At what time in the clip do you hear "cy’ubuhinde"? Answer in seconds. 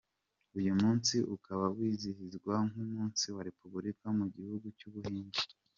4.77-5.41